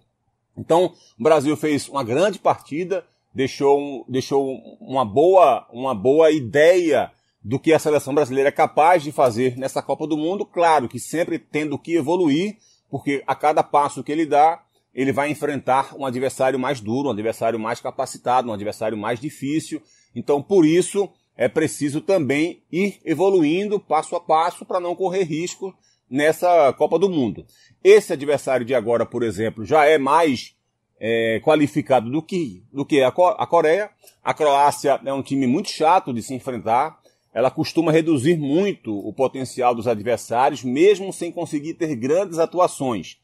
Então, 0.56 0.92
o 1.16 1.22
Brasil 1.22 1.56
fez 1.56 1.88
uma 1.88 2.02
grande 2.02 2.40
partida, 2.40 3.06
deixou, 3.32 4.04
deixou 4.08 4.56
uma, 4.80 5.04
boa, 5.04 5.64
uma 5.72 5.94
boa 5.94 6.32
ideia 6.32 7.12
do 7.40 7.60
que 7.60 7.72
a 7.72 7.78
seleção 7.78 8.12
brasileira 8.12 8.48
é 8.48 8.52
capaz 8.52 9.04
de 9.04 9.12
fazer 9.12 9.56
nessa 9.56 9.80
Copa 9.80 10.08
do 10.08 10.16
Mundo. 10.16 10.44
Claro 10.44 10.88
que 10.88 10.98
sempre 10.98 11.38
tendo 11.38 11.78
que 11.78 11.94
evoluir, 11.94 12.56
porque 12.90 13.22
a 13.28 13.36
cada 13.36 13.62
passo 13.62 14.02
que 14.02 14.10
ele 14.10 14.26
dá, 14.26 14.60
ele 14.98 15.12
vai 15.12 15.30
enfrentar 15.30 15.94
um 15.96 16.04
adversário 16.04 16.58
mais 16.58 16.80
duro, 16.80 17.06
um 17.06 17.12
adversário 17.12 17.56
mais 17.56 17.80
capacitado, 17.80 18.48
um 18.48 18.52
adversário 18.52 18.98
mais 18.98 19.20
difícil. 19.20 19.80
Então, 20.12 20.42
por 20.42 20.66
isso, 20.66 21.08
é 21.36 21.46
preciso 21.46 22.00
também 22.00 22.64
ir 22.72 22.98
evoluindo 23.04 23.78
passo 23.78 24.16
a 24.16 24.20
passo 24.20 24.64
para 24.64 24.80
não 24.80 24.96
correr 24.96 25.22
risco 25.22 25.72
nessa 26.10 26.72
Copa 26.72 26.98
do 26.98 27.08
Mundo. 27.08 27.46
Esse 27.84 28.12
adversário 28.12 28.66
de 28.66 28.74
agora, 28.74 29.06
por 29.06 29.22
exemplo, 29.22 29.64
já 29.64 29.84
é 29.84 29.98
mais 29.98 30.56
é, 30.98 31.40
qualificado 31.44 32.10
do 32.10 32.20
que, 32.20 32.64
do 32.72 32.84
que 32.84 33.00
a 33.00 33.12
Coreia. 33.12 33.90
A 34.24 34.34
Croácia 34.34 35.00
é 35.04 35.12
um 35.12 35.22
time 35.22 35.46
muito 35.46 35.70
chato 35.70 36.12
de 36.12 36.22
se 36.24 36.34
enfrentar. 36.34 36.98
Ela 37.32 37.52
costuma 37.52 37.92
reduzir 37.92 38.36
muito 38.36 38.98
o 38.98 39.12
potencial 39.12 39.76
dos 39.76 39.86
adversários, 39.86 40.64
mesmo 40.64 41.12
sem 41.12 41.30
conseguir 41.30 41.74
ter 41.74 41.94
grandes 41.94 42.40
atuações. 42.40 43.16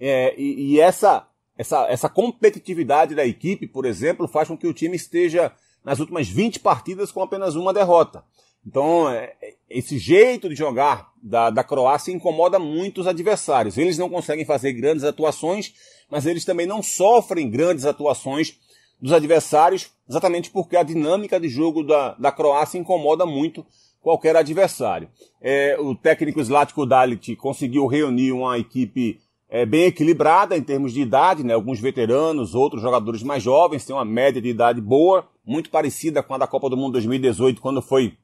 É, 0.00 0.34
e, 0.36 0.72
e 0.72 0.80
essa, 0.80 1.26
essa, 1.56 1.86
essa 1.88 2.08
competitividade 2.08 3.14
da 3.14 3.26
equipe, 3.26 3.66
por 3.66 3.84
exemplo, 3.84 4.26
faz 4.26 4.48
com 4.48 4.56
que 4.56 4.66
o 4.66 4.72
time 4.72 4.96
esteja 4.96 5.52
nas 5.84 6.00
últimas 6.00 6.26
20 6.26 6.60
partidas 6.60 7.12
com 7.12 7.22
apenas 7.22 7.54
uma 7.54 7.72
derrota. 7.72 8.24
Então, 8.66 9.08
é, 9.10 9.34
esse 9.68 9.98
jeito 9.98 10.48
de 10.48 10.54
jogar 10.54 11.10
da, 11.22 11.50
da 11.50 11.64
Croácia 11.64 12.12
incomoda 12.12 12.58
muito 12.58 13.00
os 13.00 13.06
adversários. 13.06 13.78
Eles 13.78 13.98
não 13.98 14.08
conseguem 14.08 14.44
fazer 14.44 14.72
grandes 14.72 15.04
atuações, 15.04 15.72
mas 16.10 16.26
eles 16.26 16.44
também 16.44 16.66
não 16.66 16.82
sofrem 16.82 17.50
grandes 17.50 17.84
atuações 17.84 18.58
dos 19.00 19.12
adversários, 19.12 19.90
exatamente 20.08 20.50
porque 20.50 20.76
a 20.76 20.82
dinâmica 20.82 21.40
de 21.40 21.48
jogo 21.48 21.82
da, 21.82 22.14
da 22.14 22.30
Croácia 22.30 22.78
incomoda 22.78 23.24
muito 23.24 23.64
qualquer 24.02 24.36
adversário. 24.36 25.08
É, 25.40 25.76
o 25.78 25.94
técnico 25.94 26.42
Zlatko 26.42 26.84
Dalic 26.84 27.36
conseguiu 27.36 27.86
reunir 27.86 28.32
uma 28.32 28.58
equipe 28.58 29.20
é, 29.50 29.66
bem 29.66 29.86
equilibrada 29.86 30.56
em 30.56 30.62
termos 30.62 30.92
de 30.92 31.00
idade, 31.00 31.42
né? 31.42 31.52
alguns 31.52 31.80
veteranos, 31.80 32.54
outros 32.54 32.80
jogadores 32.80 33.20
mais 33.22 33.42
jovens, 33.42 33.84
tem 33.84 33.94
uma 33.94 34.04
média 34.04 34.40
de 34.40 34.48
idade 34.48 34.80
boa, 34.80 35.28
muito 35.44 35.70
parecida 35.70 36.22
com 36.22 36.34
a 36.34 36.38
da 36.38 36.46
Copa 36.46 36.70
do 36.70 36.76
Mundo 36.76 36.92
2018, 36.92 37.60
quando 37.60 37.82
foi 37.82 38.16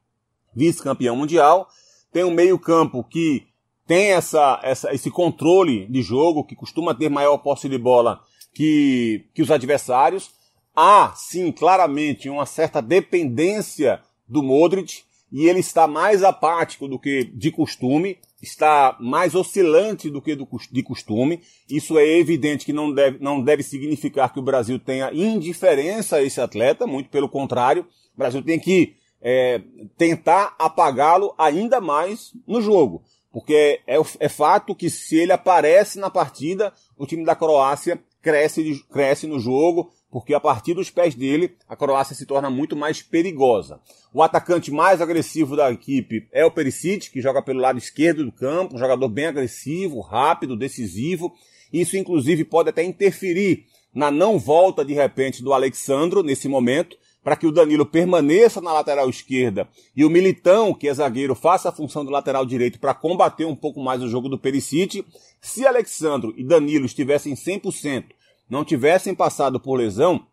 vice-campeão 0.55 1.17
mundial. 1.17 1.69
Tem 2.13 2.23
um 2.23 2.31
meio-campo 2.31 3.03
que 3.03 3.45
tem 3.87 4.13
essa, 4.13 4.61
essa, 4.63 4.95
esse 4.95 5.11
controle 5.11 5.87
de 5.87 6.01
jogo, 6.01 6.45
que 6.45 6.55
costuma 6.55 6.95
ter 6.95 7.09
maior 7.09 7.39
posse 7.39 7.69
de 7.69 7.77
bola 7.77 8.21
que, 8.55 9.27
que 9.35 9.43
os 9.43 9.51
adversários. 9.51 10.31
Há, 10.75 11.13
sim, 11.17 11.51
claramente 11.51 12.29
uma 12.29 12.47
certa 12.47 12.81
dependência 12.81 14.01
do 14.29 14.43
Modric, 14.43 15.03
e 15.33 15.49
ele 15.49 15.59
está 15.59 15.89
mais 15.89 16.23
apático 16.23 16.87
do 16.87 16.99
que 16.99 17.25
de 17.25 17.51
costume, 17.51 18.19
está 18.43 18.97
mais 19.01 19.35
oscilante 19.35 20.11
do 20.11 20.21
que 20.21 20.35
do, 20.35 20.49
de 20.71 20.83
costume. 20.83 21.41
Isso 21.69 21.99
é 21.99 22.07
evidente 22.19 22.65
que 22.65 22.73
não 22.73 22.93
deve, 22.93 23.19
não 23.19 23.43
deve 23.43 23.63
significar 23.63 24.33
que 24.33 24.39
o 24.39 24.43
Brasil 24.43 24.79
tenha 24.79 25.13
indiferença 25.13 26.17
a 26.17 26.23
esse 26.23 26.41
atleta, 26.41 26.87
muito 26.87 27.09
pelo 27.09 27.29
contrário. 27.29 27.83
O 28.15 28.19
Brasil 28.19 28.43
tem 28.43 28.59
que 28.59 28.95
é, 29.21 29.61
tentar 29.97 30.55
apagá-lo 30.59 31.35
ainda 31.39 31.81
mais 31.81 32.33
no 32.47 32.61
jogo. 32.61 33.03
Porque 33.33 33.81
é, 33.87 33.97
é 34.21 34.29
fato 34.29 34.75
que 34.75 34.89
se 34.89 35.17
ele 35.17 35.33
aparece 35.33 35.99
na 35.99 36.09
partida, 36.09 36.73
o 36.97 37.07
time 37.07 37.25
da 37.25 37.35
Croácia 37.35 38.01
cresce, 38.23 38.83
cresce 38.91 39.27
no 39.27 39.39
jogo, 39.39 39.91
porque 40.17 40.33
a 40.33 40.41
partir 40.41 40.73
dos 40.73 40.89
pés 40.89 41.15
dele, 41.15 41.59
a 41.69 41.77
Croácia 41.77 42.17
se 42.17 42.25
torna 42.25 42.49
muito 42.49 42.75
mais 42.75 43.03
perigosa. 43.03 43.79
O 44.15 44.23
atacante 44.23 44.71
mais 44.71 45.03
agressivo 45.03 45.55
da 45.55 45.71
equipe 45.71 46.27
é 46.33 46.43
o 46.43 46.51
Perisic, 46.51 47.11
que 47.11 47.21
joga 47.21 47.43
pelo 47.43 47.61
lado 47.61 47.77
esquerdo 47.77 48.25
do 48.25 48.33
campo, 48.33 48.77
um 48.77 48.79
jogador 48.79 49.11
bem 49.11 49.27
agressivo, 49.27 50.01
rápido, 50.01 50.57
decisivo. 50.57 51.35
Isso, 51.71 51.99
inclusive, 51.99 52.47
pode 52.47 52.71
até 52.71 52.83
interferir 52.83 53.67
na 53.95 54.11
não 54.11 54.39
volta 54.39 54.83
de 54.83 54.95
repente 54.95 55.43
do 55.43 55.53
Alexandro 55.53 56.23
nesse 56.23 56.49
momento, 56.49 56.97
para 57.23 57.37
que 57.37 57.47
o 57.47 57.53
Danilo 57.53 57.85
permaneça 57.85 58.59
na 58.63 58.73
lateral 58.73 59.11
esquerda 59.11 59.69
e 59.95 60.03
o 60.03 60.09
Militão, 60.09 60.73
que 60.73 60.89
é 60.89 60.95
zagueiro, 60.95 61.35
faça 61.35 61.69
a 61.69 61.73
função 61.73 62.07
do 62.07 62.11
lateral 62.11 62.47
direito 62.47 62.81
para 62.81 62.95
combater 62.95 63.45
um 63.45 63.55
pouco 63.55 63.81
mais 63.81 64.03
o 64.03 64.09
jogo 64.09 64.31
do 64.31 64.39
Perisic. 64.39 65.05
Se 65.43 65.67
Alexandro 65.67 66.33
e 66.39 66.43
Danilo 66.43 66.87
estivessem 66.87 67.35
100%, 67.35 68.05
não 68.49 68.65
tivessem 68.65 69.15
passado 69.15 69.59
por 69.61 69.77
lesão, 69.77 70.27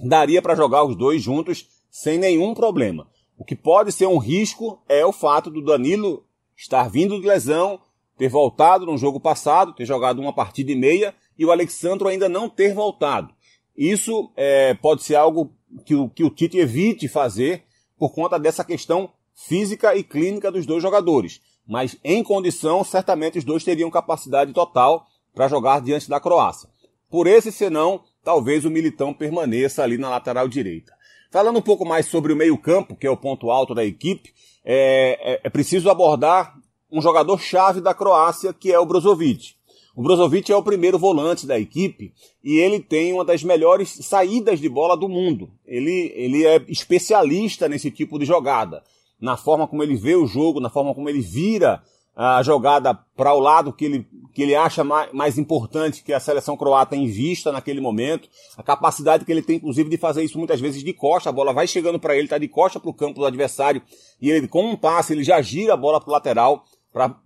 daria 0.00 0.40
para 0.40 0.54
jogar 0.54 0.84
os 0.84 0.96
dois 0.96 1.22
juntos 1.22 1.68
sem 1.90 2.18
nenhum 2.18 2.54
problema. 2.54 3.08
O 3.36 3.44
que 3.44 3.56
pode 3.56 3.92
ser 3.92 4.06
um 4.06 4.18
risco 4.18 4.82
é 4.88 5.04
o 5.04 5.12
fato 5.12 5.50
do 5.50 5.64
Danilo 5.64 6.24
estar 6.56 6.90
vindo 6.90 7.20
de 7.20 7.26
lesão, 7.26 7.80
ter 8.16 8.28
voltado 8.28 8.84
no 8.84 8.98
jogo 8.98 9.18
passado, 9.18 9.72
ter 9.74 9.86
jogado 9.86 10.20
uma 10.20 10.32
partida 10.32 10.70
e 10.70 10.76
meia, 10.76 11.14
e 11.38 11.44
o 11.44 11.50
Alexandro 11.50 12.06
ainda 12.06 12.28
não 12.28 12.50
ter 12.50 12.74
voltado. 12.74 13.32
Isso 13.74 14.30
é, 14.36 14.74
pode 14.74 15.02
ser 15.02 15.14
algo 15.14 15.54
que 15.86 15.94
o, 15.94 16.08
que 16.08 16.22
o 16.22 16.28
Tite 16.28 16.58
evite 16.58 17.08
fazer 17.08 17.64
por 17.98 18.12
conta 18.12 18.38
dessa 18.38 18.62
questão 18.62 19.10
física 19.34 19.96
e 19.96 20.02
clínica 20.02 20.52
dos 20.52 20.66
dois 20.66 20.82
jogadores. 20.82 21.40
Mas 21.66 21.96
em 22.04 22.22
condição, 22.22 22.84
certamente 22.84 23.38
os 23.38 23.44
dois 23.44 23.64
teriam 23.64 23.90
capacidade 23.90 24.52
total 24.52 25.06
para 25.34 25.48
jogar 25.48 25.80
diante 25.80 26.08
da 26.08 26.20
Croácia. 26.20 26.68
Por 27.10 27.26
esse 27.26 27.50
senão, 27.50 28.02
talvez 28.22 28.64
o 28.64 28.70
Militão 28.70 29.12
permaneça 29.12 29.82
ali 29.82 29.98
na 29.98 30.08
lateral 30.08 30.48
direita. 30.48 30.92
Falando 31.30 31.58
um 31.58 31.62
pouco 31.62 31.84
mais 31.84 32.06
sobre 32.06 32.32
o 32.32 32.36
meio-campo, 32.36 32.96
que 32.96 33.06
é 33.06 33.10
o 33.10 33.16
ponto 33.16 33.50
alto 33.50 33.74
da 33.74 33.84
equipe, 33.84 34.32
é, 34.64 35.34
é, 35.34 35.40
é 35.44 35.50
preciso 35.50 35.90
abordar 35.90 36.54
um 36.90 37.00
jogador-chave 37.00 37.80
da 37.80 37.94
Croácia, 37.94 38.52
que 38.52 38.72
é 38.72 38.78
o 38.78 38.86
Brozovic. 38.86 39.54
O 39.94 40.02
Brozovic 40.02 40.50
é 40.50 40.56
o 40.56 40.62
primeiro 40.62 40.98
volante 40.98 41.46
da 41.46 41.58
equipe 41.58 42.12
e 42.42 42.58
ele 42.58 42.80
tem 42.80 43.12
uma 43.12 43.24
das 43.24 43.42
melhores 43.42 43.98
saídas 44.02 44.60
de 44.60 44.68
bola 44.68 44.96
do 44.96 45.08
mundo. 45.08 45.50
Ele, 45.66 46.12
ele 46.14 46.46
é 46.46 46.62
especialista 46.68 47.68
nesse 47.68 47.90
tipo 47.90 48.18
de 48.18 48.24
jogada. 48.24 48.82
Na 49.20 49.36
forma 49.36 49.66
como 49.66 49.82
ele 49.82 49.96
vê 49.96 50.14
o 50.14 50.26
jogo, 50.26 50.60
na 50.60 50.70
forma 50.70 50.94
como 50.94 51.08
ele 51.08 51.20
vira 51.20 51.82
a 52.14 52.42
jogada 52.42 52.94
para 53.16 53.32
o 53.32 53.38
lado 53.38 53.72
que 53.72 53.84
ele, 53.84 54.06
que 54.34 54.42
ele 54.42 54.54
acha 54.54 54.84
mais, 54.84 55.12
mais 55.12 55.38
importante 55.38 56.02
que 56.02 56.12
a 56.12 56.20
seleção 56.20 56.56
croata 56.56 56.96
invista 56.96 57.50
naquele 57.52 57.80
momento, 57.80 58.28
a 58.56 58.62
capacidade 58.62 59.24
que 59.24 59.32
ele 59.32 59.42
tem, 59.42 59.56
inclusive, 59.56 59.88
de 59.88 59.96
fazer 59.96 60.22
isso 60.22 60.38
muitas 60.38 60.60
vezes 60.60 60.82
de 60.82 60.92
costa, 60.92 61.30
a 61.30 61.32
bola 61.32 61.52
vai 61.52 61.66
chegando 61.66 61.98
para 61.98 62.14
ele, 62.14 62.24
está 62.24 62.38
de 62.38 62.48
costa 62.48 62.78
para 62.78 62.90
o 62.90 62.94
campo 62.94 63.20
do 63.20 63.26
adversário, 63.26 63.82
e 64.20 64.30
ele, 64.30 64.48
com 64.48 64.70
um 64.70 64.76
passe, 64.76 65.12
ele 65.12 65.24
já 65.24 65.40
gira 65.40 65.74
a 65.74 65.76
bola 65.76 66.00
para 66.00 66.10
o 66.10 66.12
lateral 66.12 66.64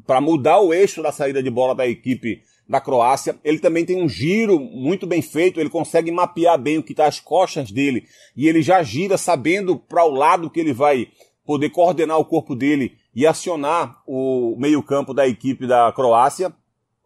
para 0.07 0.21
mudar 0.21 0.61
o 0.61 0.75
eixo 0.75 1.03
da 1.03 1.11
saída 1.11 1.43
de 1.43 1.50
bola 1.50 1.75
da 1.75 1.87
equipe 1.87 2.43
da 2.69 2.81
Croácia. 2.81 3.38
Ele 3.43 3.59
também 3.59 3.85
tem 3.85 4.03
um 4.03 4.09
giro 4.09 4.61
muito 4.61 5.07
bem 5.07 5.23
feito, 5.23 5.59
ele 5.59 5.71
consegue 5.71 6.11
mapear 6.11 6.59
bem 6.59 6.79
o 6.79 6.83
que 6.83 6.93
está 6.93 7.07
às 7.07 7.21
costas 7.21 7.71
dele. 7.71 8.05
E 8.37 8.49
ele 8.49 8.62
já 8.62 8.83
gira 8.83 9.17
sabendo 9.17 9.76
para 9.76 10.05
o 10.05 10.11
lado 10.11 10.50
que 10.50 10.61
ele 10.61 10.73
vai 10.73 11.09
poder 11.47 11.71
coordenar 11.71 12.19
o 12.19 12.25
corpo 12.25 12.55
dele 12.55 12.93
e 13.14 13.26
acionar 13.26 14.02
o 14.06 14.56
meio-campo 14.59 15.14
da 15.14 15.26
equipe 15.26 15.66
da 15.66 15.92
Croácia. 15.92 16.52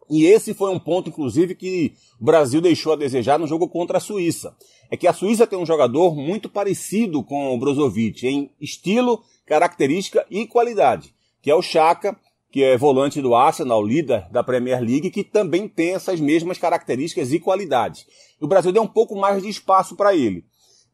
E 0.09 0.25
esse 0.25 0.53
foi 0.53 0.71
um 0.71 0.79
ponto, 0.79 1.09
inclusive, 1.09 1.53
que 1.53 1.93
o 2.19 2.25
Brasil 2.25 2.59
deixou 2.59 2.93
a 2.93 2.95
desejar 2.95 3.37
no 3.37 3.45
jogo 3.45 3.67
contra 3.67 3.97
a 3.97 4.01
Suíça. 4.01 4.55
É 4.89 4.97
que 4.97 5.07
a 5.07 5.13
Suíça 5.13 5.45
tem 5.45 5.59
um 5.59 5.65
jogador 5.65 6.15
muito 6.15 6.49
parecido 6.49 7.23
com 7.23 7.53
o 7.53 7.59
Brozovic 7.59 8.27
em 8.27 8.49
estilo, 8.59 9.23
característica 9.45 10.25
e 10.29 10.47
qualidade, 10.47 11.13
que 11.41 11.51
é 11.51 11.55
o 11.55 11.61
Chaka, 11.61 12.17
que 12.51 12.63
é 12.63 12.75
volante 12.75 13.21
do 13.21 13.35
Arsenal, 13.35 13.85
líder 13.85 14.27
da 14.31 14.43
Premier 14.43 14.81
League, 14.81 15.11
que 15.11 15.23
também 15.23 15.67
tem 15.67 15.93
essas 15.93 16.19
mesmas 16.19 16.57
características 16.57 17.31
e 17.31 17.39
qualidades. 17.39 18.07
O 18.41 18.47
Brasil 18.47 18.71
deu 18.71 18.81
um 18.81 18.87
pouco 18.87 19.15
mais 19.15 19.43
de 19.43 19.49
espaço 19.49 19.95
para 19.95 20.15
ele. 20.15 20.43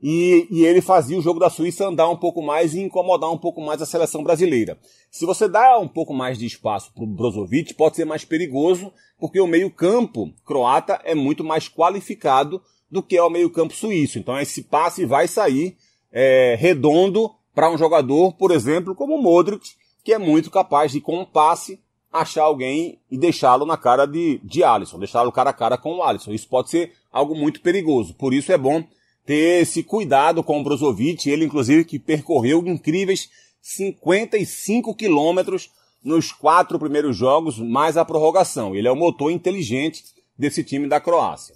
E, 0.02 0.48
e, 0.52 0.66
ele 0.66 0.82
fazia 0.82 1.18
o 1.18 1.22
jogo 1.22 1.40
da 1.40 1.50
Suíça 1.50 1.88
andar 1.88 2.10
um 2.10 2.18
pouco 2.18 2.42
mais 2.42 2.74
e 2.74 2.82
incomodar 2.82 3.32
um 3.32 3.38
pouco 3.38 3.62
mais 3.62 3.82
a 3.82 3.86
seleção 3.86 4.24
brasileira. 4.24 4.78
Se 5.10 5.26
você 5.26 5.48
dá 5.48 5.80
um 5.80 5.88
pouco 5.88 6.14
mais 6.14 6.38
de 6.38 6.46
espaço 6.46 6.92
para 6.94 7.04
o 7.04 7.08
Brozovic, 7.08 7.74
pode 7.74 7.96
ser 7.96 8.06
mais 8.06 8.26
perigoso, 8.26 8.92
porque 9.20 9.40
o 9.40 9.48
meio-campo 9.48 10.32
croata 10.46 11.00
é 11.04 11.16
muito 11.16 11.44
mais 11.44 11.70
qualificado 11.70 12.62
do 12.92 13.02
que 13.02 13.18
é 13.18 13.24
o 13.24 13.30
meio-campo 13.30 13.74
suíço. 13.74 14.20
Então 14.20 14.38
esse 14.40 14.64
passe 14.64 15.06
vai 15.06 15.28
sair 15.28 15.78
é, 16.12 16.56
redondo 16.60 17.32
para 17.54 17.72
um 17.72 17.78
jogador, 17.78 18.34
por 18.34 18.52
exemplo, 18.52 18.94
como 18.94 19.16
o 19.16 19.22
Modric, 19.22 19.72
que 20.04 20.14
é 20.14 20.18
muito 20.18 20.52
capaz 20.52 20.92
de, 20.92 21.02
com 21.02 21.20
um 21.20 21.26
passe, 21.26 21.80
achar 22.12 22.44
alguém 22.44 23.00
e 23.10 23.18
deixá-lo 23.18 23.66
na 23.66 23.76
cara 23.76 24.06
de, 24.06 24.40
de 24.44 24.64
Alisson, 24.64 25.00
deixá-lo 25.00 25.32
cara 25.32 25.50
a 25.50 25.54
cara 25.54 25.78
com 25.78 25.96
o 25.96 26.04
Alisson. 26.04 26.32
Isso 26.32 26.48
pode 26.48 26.70
ser 26.70 26.94
algo 27.12 27.36
muito 27.36 27.62
perigoso. 27.62 28.14
Por 28.14 28.34
isso 28.34 28.52
é 28.52 28.58
bom 28.58 28.84
ter 29.26 29.62
esse 29.62 29.84
cuidado 29.84 30.44
com 30.44 30.60
o 30.60 30.64
Brozovic, 30.64 31.30
ele 31.30 31.46
inclusive 31.46 31.84
que 31.84 31.98
percorreu 31.98 32.66
incríveis 32.68 33.30
55 33.62 34.94
quilômetros 34.96 35.72
nos 36.04 36.32
quatro 36.32 36.78
primeiros 36.78 37.18
jogos, 37.18 37.58
mais 37.58 37.98
a 37.98 38.06
prorrogação. 38.06 38.76
Ele 38.76 38.88
é 38.88 38.92
o 38.92 38.96
motor 38.96 39.32
inteligente 39.32 40.04
desse 40.38 40.64
time 40.64 40.88
da 40.88 41.00
Croácia. 41.00 41.56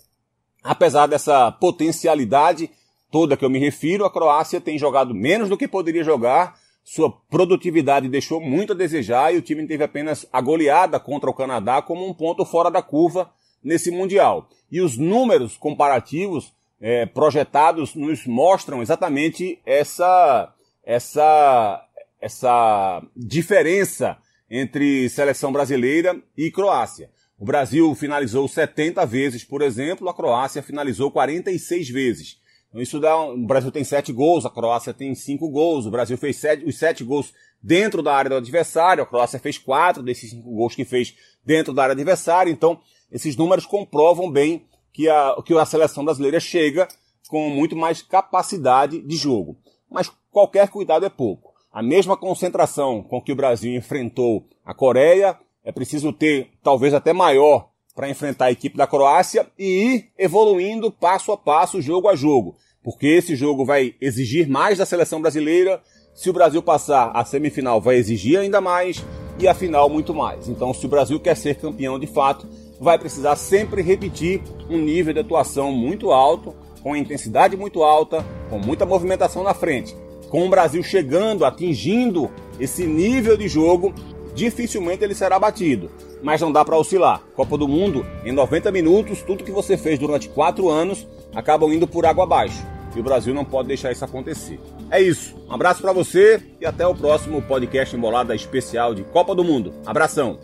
Apesar 0.63 1.05
dessa 1.05 1.51
potencialidade 1.51 2.69
toda 3.11 3.37
que 3.37 3.45
eu 3.45 3.49
me 3.49 3.59
refiro, 3.59 4.05
a 4.05 4.11
Croácia 4.11 4.59
tem 4.59 4.77
jogado 4.77 5.13
menos 5.13 5.49
do 5.49 5.57
que 5.57 5.67
poderia 5.67 6.03
jogar, 6.03 6.57
sua 6.83 7.11
produtividade 7.29 8.09
deixou 8.09 8.41
muito 8.41 8.73
a 8.73 8.75
desejar 8.75 9.33
e 9.33 9.37
o 9.37 9.41
time 9.41 9.67
teve 9.67 9.83
apenas 9.83 10.25
a 10.33 10.41
goleada 10.41 10.99
contra 10.99 11.29
o 11.29 11.33
Canadá 11.33 11.81
como 11.81 12.07
um 12.07 12.13
ponto 12.13 12.43
fora 12.43 12.71
da 12.71 12.81
curva 12.81 13.31
nesse 13.63 13.91
Mundial. 13.91 14.49
E 14.71 14.81
os 14.81 14.97
números 14.97 15.57
comparativos 15.57 16.51
é, 16.81 17.05
projetados 17.05 17.93
nos 17.95 18.25
mostram 18.25 18.81
exatamente 18.81 19.59
essa, 19.65 20.53
essa, 20.83 21.85
essa 22.21 23.01
diferença 23.15 24.17
entre 24.49 25.09
seleção 25.09 25.51
brasileira 25.51 26.21
e 26.37 26.49
Croácia. 26.49 27.09
O 27.37 27.45
Brasil 27.45 27.93
finalizou 27.95 28.47
70 28.47 29.05
vezes, 29.05 29.43
por 29.43 29.61
exemplo, 29.61 30.09
a 30.09 30.13
Croácia 30.13 30.61
finalizou 30.61 31.11
46 31.11 31.89
vezes. 31.89 32.39
Então 32.69 32.81
isso 32.81 32.99
dá. 32.99 33.17
O 33.17 33.45
Brasil 33.45 33.71
tem 33.71 33.83
sete 33.83 34.13
gols, 34.13 34.45
a 34.45 34.49
Croácia 34.49 34.93
tem 34.93 35.15
cinco 35.15 35.49
gols. 35.49 35.85
O 35.85 35.91
Brasil 35.91 36.17
fez 36.17 36.37
sete, 36.37 36.65
os 36.65 36.77
sete 36.77 37.03
gols 37.03 37.33
dentro 37.61 38.01
da 38.01 38.13
área 38.13 38.29
do 38.29 38.35
adversário, 38.35 39.03
a 39.03 39.07
Croácia 39.07 39.39
fez 39.39 39.57
quatro 39.57 40.03
desses 40.03 40.29
cinco 40.29 40.51
gols 40.51 40.75
que 40.75 40.85
fez 40.85 41.15
dentro 41.43 41.73
da 41.73 41.83
área 41.83 41.95
do 41.95 41.99
adversário. 41.99 42.51
Então, 42.51 42.79
esses 43.11 43.35
números 43.35 43.65
comprovam 43.65 44.31
bem 44.31 44.67
que 44.99 45.07
a, 45.07 45.33
que 45.45 45.57
a 45.57 45.65
seleção 45.65 46.03
brasileira 46.03 46.41
chega 46.41 46.85
com 47.29 47.49
muito 47.49 47.73
mais 47.73 48.01
capacidade 48.01 49.01
de 49.01 49.15
jogo. 49.15 49.55
Mas 49.89 50.11
qualquer 50.29 50.67
cuidado 50.67 51.05
é 51.05 51.09
pouco. 51.09 51.53
a 51.71 51.81
mesma 51.81 52.17
concentração 52.17 53.01
com 53.01 53.21
que 53.21 53.31
o 53.31 53.35
Brasil 53.35 53.73
enfrentou 53.73 54.45
a 54.65 54.73
Coreia, 54.73 55.39
é 55.63 55.71
preciso 55.71 56.11
ter 56.11 56.49
talvez 56.61 56.93
até 56.93 57.13
maior 57.13 57.69
para 57.95 58.09
enfrentar 58.09 58.45
a 58.45 58.51
equipe 58.51 58.75
da 58.75 58.85
Croácia 58.85 59.47
e 59.57 59.63
ir 59.63 60.09
evoluindo 60.17 60.91
passo 60.91 61.31
a 61.31 61.37
passo, 61.37 61.81
jogo 61.81 62.09
a 62.09 62.15
jogo. 62.15 62.57
Porque 62.83 63.07
esse 63.07 63.37
jogo 63.37 63.63
vai 63.63 63.95
exigir 64.01 64.49
mais 64.49 64.79
da 64.79 64.85
seleção 64.85 65.21
brasileira. 65.21 65.81
Se 66.13 66.29
o 66.29 66.33
Brasil 66.33 66.61
passar, 66.61 67.11
a 67.15 67.23
semifinal 67.23 67.79
vai 67.79 67.95
exigir 67.95 68.37
ainda 68.37 68.59
mais 68.59 69.01
e 69.39 69.47
a 69.47 69.53
final 69.53 69.89
muito 69.89 70.13
mais. 70.13 70.49
Então, 70.49 70.73
se 70.73 70.85
o 70.85 70.89
Brasil 70.89 71.21
quer 71.21 71.37
ser 71.37 71.55
campeão 71.55 71.97
de 71.97 72.07
fato, 72.07 72.45
vai 72.79 72.97
precisar 72.97 73.35
sempre 73.35 73.81
repetir 73.81 74.41
um 74.69 74.77
nível 74.77 75.13
de 75.13 75.19
atuação 75.19 75.71
muito 75.71 76.11
alto, 76.11 76.55
com 76.81 76.95
intensidade 76.95 77.57
muito 77.57 77.83
alta, 77.83 78.25
com 78.49 78.57
muita 78.57 78.85
movimentação 78.85 79.43
na 79.43 79.53
frente. 79.53 79.95
Com 80.29 80.45
o 80.45 80.49
Brasil 80.49 80.81
chegando, 80.83 81.43
atingindo 81.43 82.29
esse 82.59 82.85
nível 82.85 83.35
de 83.35 83.47
jogo, 83.47 83.93
dificilmente 84.33 85.03
ele 85.03 85.15
será 85.15 85.37
batido. 85.39 85.89
Mas 86.21 86.41
não 86.41 86.51
dá 86.51 86.63
para 86.63 86.77
oscilar. 86.77 87.21
Copa 87.35 87.57
do 87.57 87.67
Mundo, 87.67 88.05
em 88.23 88.31
90 88.31 88.71
minutos, 88.71 89.21
tudo 89.21 89.43
que 89.43 89.51
você 89.51 89.77
fez 89.77 89.97
durante 89.97 90.29
4 90.29 90.69
anos 90.69 91.07
acabam 91.33 91.71
indo 91.73 91.87
por 91.87 92.05
água 92.05 92.23
abaixo. 92.23 92.63
E 92.95 92.99
o 92.99 93.03
Brasil 93.03 93.33
não 93.33 93.45
pode 93.45 93.67
deixar 93.67 93.91
isso 93.91 94.03
acontecer. 94.03 94.59
É 94.89 95.01
isso. 95.01 95.35
Um 95.47 95.53
abraço 95.53 95.81
para 95.81 95.93
você 95.93 96.41
e 96.59 96.65
até 96.65 96.85
o 96.85 96.95
próximo 96.95 97.41
podcast 97.41 97.95
Embolada 97.95 98.35
especial 98.35 98.93
de 98.93 99.03
Copa 99.03 99.35
do 99.35 99.43
Mundo. 99.43 99.73
Abração. 99.85 100.39